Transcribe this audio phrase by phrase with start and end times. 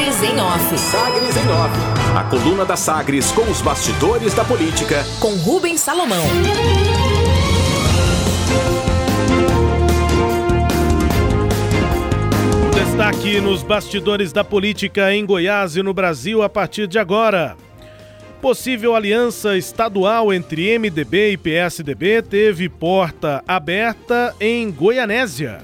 [0.00, 0.78] Sagres em Off.
[0.78, 2.16] Sagres em Off.
[2.16, 5.04] A coluna da Sagres com os bastidores da política.
[5.20, 6.24] Com Rubens Salomão.
[12.72, 17.54] Destaque nos bastidores da política em Goiás e no Brasil a partir de agora.
[18.40, 25.58] Possível aliança estadual entre MDB e PSDB teve porta aberta em Goianésia.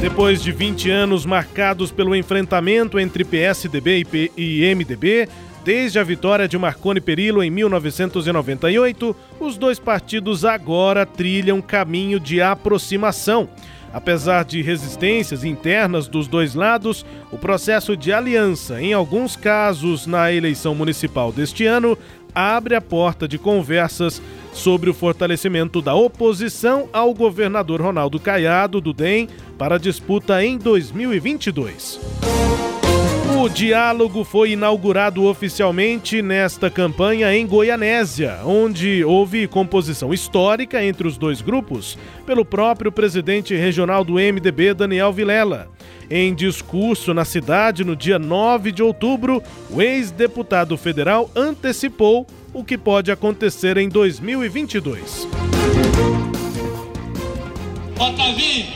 [0.00, 5.28] Depois de 20 anos marcados pelo enfrentamento entre PSDB e MDB,
[5.64, 12.40] desde a vitória de Marconi Perillo em 1998, os dois partidos agora trilham caminho de
[12.40, 13.48] aproximação.
[13.92, 20.32] Apesar de resistências internas dos dois lados, o processo de aliança, em alguns casos na
[20.32, 21.98] eleição municipal deste ano,
[22.34, 24.20] abre a porta de conversas
[24.52, 30.58] sobre o fortalecimento da oposição ao governador Ronaldo Caiado do DEM para a disputa em
[30.58, 32.67] 2022.
[33.40, 41.16] O diálogo foi inaugurado oficialmente nesta campanha em Goianésia, onde houve composição histórica entre os
[41.16, 45.70] dois grupos pelo próprio presidente regional do MDB, Daniel Vilela.
[46.10, 52.76] Em discurso na cidade no dia 9 de outubro, o ex-deputado federal antecipou o que
[52.76, 55.28] pode acontecer em 2022.
[57.96, 58.66] Otavinho,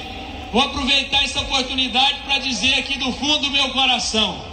[0.52, 4.52] vou aproveitar essa oportunidade para dizer aqui do fundo do meu coração: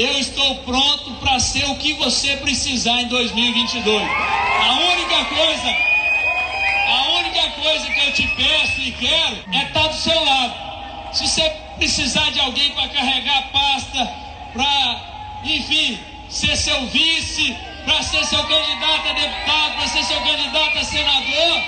[0.00, 4.02] eu estou pronto para ser o que você precisar em 2022.
[4.02, 5.76] A única coisa,
[6.88, 10.54] a única coisa que eu te peço e quero é estar do seu lado.
[11.12, 14.10] Se você precisar de alguém para carregar a pasta,
[14.54, 15.98] para, enfim,
[16.30, 17.54] ser seu vice,
[17.84, 21.62] para ser seu candidato a deputado, para ser seu candidato a senador,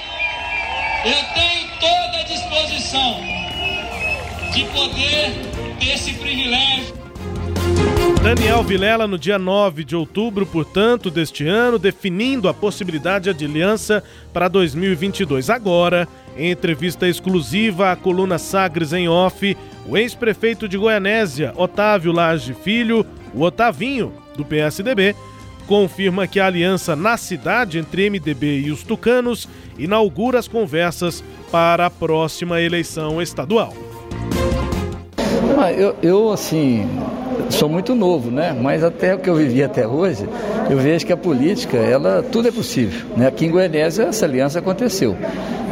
[1.05, 3.21] eu tenho toda a disposição
[4.55, 5.33] de poder
[5.79, 7.02] ter esse privilégio.
[8.23, 14.01] Daniel Vilela, no dia 9 de outubro, portanto, deste ano, definindo a possibilidade de aliança
[14.33, 15.51] para 2022.
[15.51, 16.07] Agora,
[16.37, 19.57] em entrevista exclusiva à coluna Sagres em Off,
[19.89, 25.17] o ex-prefeito de Goianésia, Otávio Lage Filho, o Otavinho, do PSDB,
[25.67, 31.87] confirma que a aliança na cidade entre MDB e os tucanos inaugura as conversas para
[31.87, 33.75] a próxima eleição estadual.
[35.59, 36.89] Ah, eu, eu, assim,
[37.53, 38.57] sou muito novo, né?
[38.61, 40.29] Mas até o que eu vivi até hoje,
[40.71, 43.07] eu vejo que a política, ela, tudo é possível.
[43.17, 43.27] Né?
[43.27, 45.17] Aqui em Goianésia essa aliança aconteceu.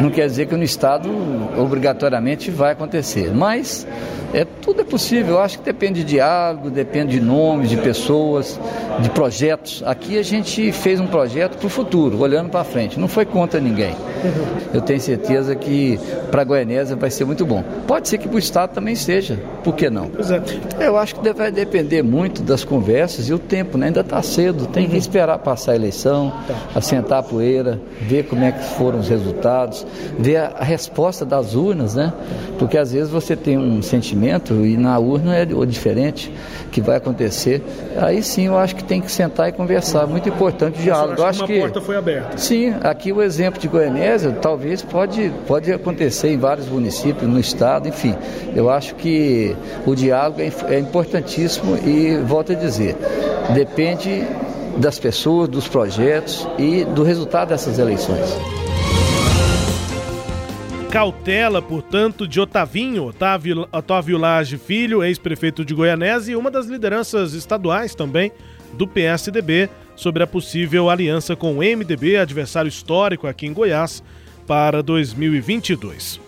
[0.01, 1.11] Não quer dizer que no Estado
[1.59, 3.87] obrigatoriamente vai acontecer, mas
[4.33, 5.35] é, tudo é possível.
[5.35, 8.59] Eu acho que depende de diálogo, depende de nomes, de pessoas,
[9.01, 9.83] de projetos.
[9.85, 12.99] Aqui a gente fez um projeto para o futuro, olhando para frente.
[12.99, 13.95] Não foi contra ninguém.
[14.73, 15.99] Eu tenho certeza que
[16.31, 17.65] para a Goianésia vai ser muito bom.
[17.87, 19.39] Pode ser que para o Estado também seja.
[19.65, 20.11] Por que não?
[20.79, 20.87] É.
[20.87, 23.87] Eu acho que vai depender muito das conversas e o tempo, né?
[23.87, 24.67] Ainda está cedo.
[24.67, 26.55] Tem que esperar passar a eleição, tá.
[26.75, 29.87] assentar a poeira, ver como é que foram os resultados,
[30.19, 32.13] ver a, a resposta das urnas, né?
[32.59, 36.33] Porque às vezes você tem um sentimento e na urna é diferente
[36.71, 37.63] que vai acontecer.
[37.97, 40.07] Aí sim eu acho que tem que sentar e conversar.
[40.07, 41.21] Muito importante o diálogo.
[41.21, 42.39] Eu acho que uma porta foi aberta.
[42.39, 47.89] Sim, aqui o exemplo de Goianésia talvez pode, pode acontecer em vários municípios, no estado,
[47.89, 48.15] enfim.
[48.55, 52.97] Eu acho que o diálogo é, é importantíssimo e volto a dizer,
[53.55, 54.25] depende
[54.77, 58.60] das pessoas, dos projetos e do resultado dessas eleições.
[60.91, 67.33] Cautela, portanto, de Otavinho, Otávio, Otávio Lage Filho, ex-prefeito de Goianésia e uma das lideranças
[67.33, 68.33] estaduais também
[68.73, 74.03] do PSDB, sobre a possível aliança com o MDB, adversário histórico aqui em Goiás,
[74.49, 76.21] para 2022.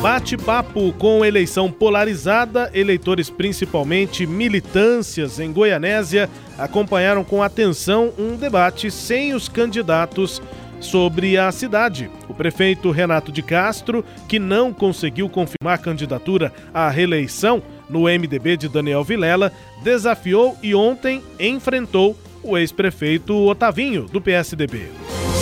[0.00, 9.34] Bate-papo com eleição polarizada, eleitores, principalmente militâncias em Goianésia, acompanharam com atenção um debate sem
[9.34, 10.40] os candidatos
[10.80, 12.10] sobre a cidade.
[12.28, 18.68] O prefeito Renato de Castro, que não conseguiu confirmar candidatura à reeleição no MDB de
[18.68, 19.52] Daniel Vilela,
[19.82, 24.88] desafiou e ontem enfrentou o ex-prefeito Otavinho, do PSDB.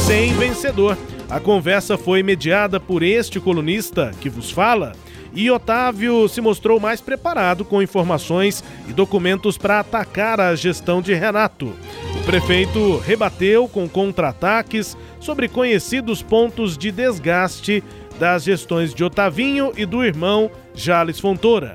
[0.07, 0.97] Sem vencedor.
[1.29, 4.93] A conversa foi mediada por este colunista que vos fala
[5.35, 11.13] e Otávio se mostrou mais preparado com informações e documentos para atacar a gestão de
[11.13, 11.75] Renato.
[12.25, 17.85] Prefeito rebateu com contra-ataques sobre conhecidos pontos de desgaste
[18.19, 21.75] das gestões de Otavinho e do irmão Jales Fontoura.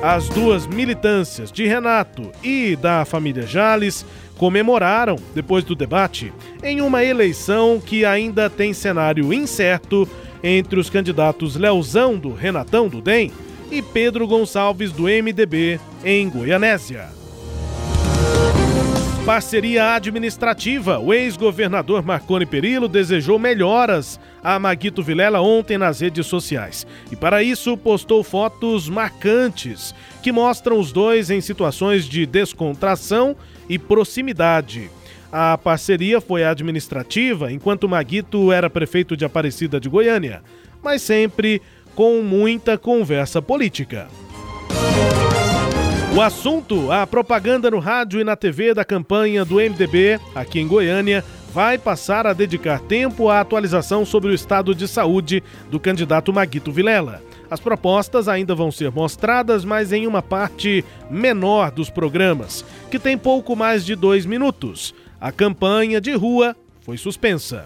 [0.00, 4.06] As duas militâncias de Renato e da família Jales
[4.36, 10.08] comemoraram, depois do debate, em uma eleição que ainda tem cenário incerto
[10.44, 13.32] entre os candidatos Leozão do Renatão do DEM,
[13.70, 17.17] e Pedro Gonçalves, do MDB, em Goianésia.
[19.28, 20.98] Parceria administrativa.
[20.98, 26.86] O ex-governador Marconi Perillo desejou melhoras a Maguito Vilela ontem nas redes sociais.
[27.12, 33.36] E para isso postou fotos marcantes que mostram os dois em situações de descontração
[33.68, 34.88] e proximidade.
[35.30, 40.42] A parceria foi administrativa enquanto Maguito era prefeito de Aparecida de Goiânia,
[40.82, 41.60] mas sempre
[41.94, 44.08] com muita conversa política.
[46.18, 50.66] O assunto, a propaganda no rádio e na TV da campanha do MDB aqui em
[50.66, 51.24] Goiânia,
[51.54, 56.72] vai passar a dedicar tempo à atualização sobre o estado de saúde do candidato Maguito
[56.72, 57.22] Vilela.
[57.48, 63.16] As propostas ainda vão ser mostradas, mas em uma parte menor dos programas, que tem
[63.16, 64.92] pouco mais de dois minutos.
[65.20, 67.64] A campanha de rua foi suspensa.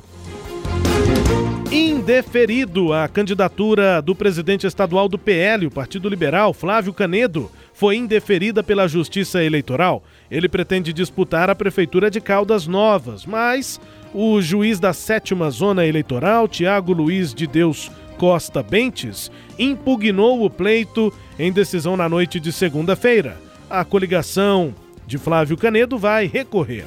[1.70, 7.50] Indeferido a candidatura do presidente estadual do PL, o Partido Liberal, Flávio Canedo,
[7.82, 10.04] foi indeferida pela Justiça Eleitoral.
[10.30, 13.80] Ele pretende disputar a Prefeitura de Caldas Novas, mas
[14.14, 21.12] o juiz da sétima zona eleitoral, Tiago Luiz de Deus Costa Bentes, impugnou o pleito
[21.36, 23.36] em decisão na noite de segunda-feira.
[23.68, 24.72] A coligação
[25.04, 26.86] de Flávio Canedo vai recorrer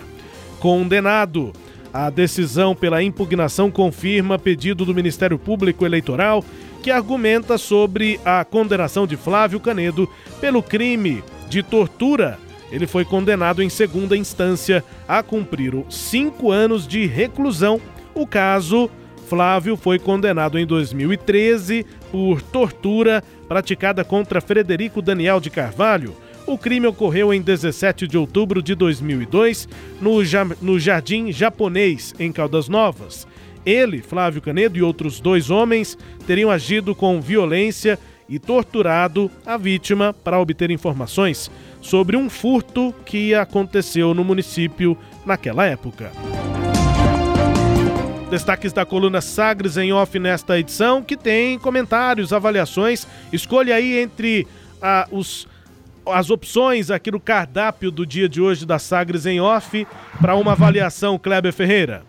[0.61, 1.51] condenado.
[1.97, 6.43] A decisão pela impugnação confirma pedido do Ministério Público Eleitoral,
[6.83, 10.05] que argumenta sobre a condenação de Flávio Canedo
[10.41, 12.37] pelo crime de tortura.
[12.69, 17.79] Ele foi condenado em segunda instância a cumprir cinco anos de reclusão.
[18.13, 18.91] O caso,
[19.29, 26.13] Flávio foi condenado em 2013 por tortura praticada contra Frederico Daniel de Carvalho
[26.47, 29.67] o crime ocorreu em 17 de outubro de 2002
[30.01, 30.17] no,
[30.61, 33.27] no Jardim Japonês, em Caldas Novas.
[33.65, 35.97] Ele, Flávio Canedo e outros dois homens
[36.27, 37.97] teriam agido com violência
[38.29, 41.49] e torturado a vítima para obter informações
[41.81, 46.11] sobre um furto que aconteceu no município naquela época.
[48.29, 53.07] Destaques da coluna Sagres em off nesta edição, que tem comentários, avaliações.
[53.31, 54.47] Escolha aí entre
[54.81, 55.47] ah, os
[56.07, 59.87] as opções aqui no cardápio do dia de hoje da Sagres em off
[60.21, 62.03] para uma avaliação, Kleber Ferreira?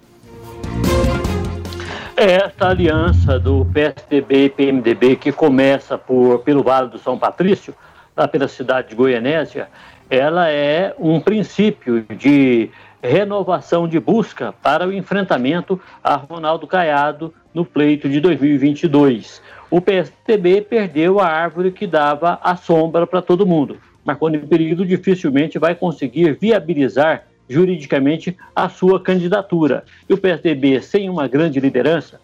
[2.16, 7.74] Esta aliança do PSDB e PMDB que começa por, pelo Vale do São Patrício,
[8.16, 9.68] lá pela cidade de Goianésia,
[10.08, 12.70] ela é um princípio de
[13.02, 20.62] renovação de busca para o enfrentamento a Ronaldo Caiado no pleito de 2022 o PSDB
[20.62, 23.78] perdeu a árvore que dava a sombra para todo mundo.
[24.06, 29.84] Marconi Perillo dificilmente vai conseguir viabilizar juridicamente a sua candidatura.
[30.08, 32.20] E o PSDB, sem uma grande liderança,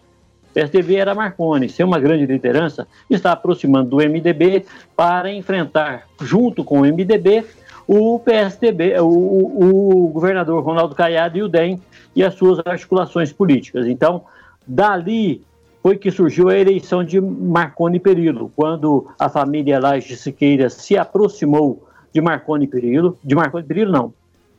[0.53, 4.65] PSDB era Marconi, sem uma grande liderança, está aproximando do MDB
[4.95, 7.43] para enfrentar, junto com o MDB,
[7.87, 11.81] o PSDB, o, o governador Ronaldo Caiado e o DEM
[12.15, 13.87] e as suas articulações políticas.
[13.87, 14.23] Então,
[14.65, 15.43] dali
[15.83, 21.85] foi que surgiu a eleição de Marconi Perillo, quando a família Laje Siqueira se aproximou
[22.13, 24.13] de Marconi Perillo, de Marconi Perillo não,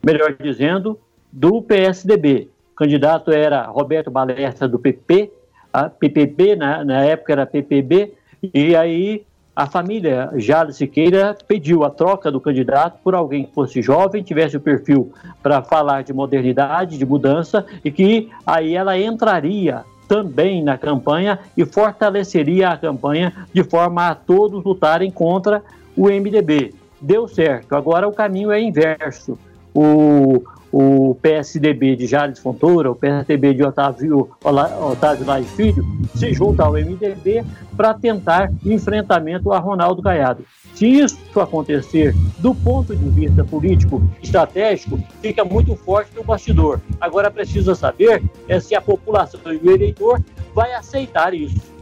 [0.04, 0.98] melhor dizendo,
[1.32, 2.50] do PSDB.
[2.72, 5.32] O candidato era Roberto Balestra do PP,
[5.72, 8.12] a PPB, na, na época era PPB,
[8.52, 9.24] e aí
[9.56, 14.58] a família Jales Siqueira pediu a troca do candidato por alguém que fosse jovem, tivesse
[14.58, 15.10] o perfil
[15.42, 21.64] para falar de modernidade, de mudança, e que aí ela entraria também na campanha e
[21.64, 25.62] fortaleceria a campanha de forma a todos lutarem contra
[25.96, 26.74] o MDB.
[27.00, 27.74] Deu certo.
[27.74, 29.38] Agora o caminho é inverso.
[29.74, 30.42] O,
[30.76, 36.72] o PSDB de Jales Fontoura, o PSDB de Otávio, Otávio Lai Filho, se junta ao
[36.72, 37.44] MDB
[37.76, 40.44] para tentar enfrentamento a Ronaldo Caiado.
[40.74, 46.80] Se isso acontecer do ponto de vista político estratégico, fica muito forte no bastidor.
[47.00, 50.20] Agora precisa saber é se a população e o eleitor
[50.52, 51.73] vai aceitar isso.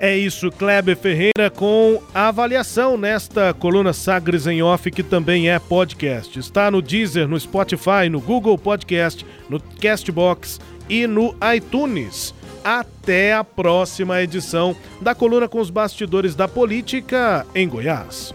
[0.00, 5.58] É isso, Kleber Ferreira, com a avaliação nesta coluna Sagres em Off, que também é
[5.58, 6.38] podcast.
[6.38, 12.34] Está no Deezer, no Spotify, no Google Podcast, no Castbox e no iTunes.
[12.62, 18.34] Até a próxima edição da coluna com os bastidores da política em Goiás.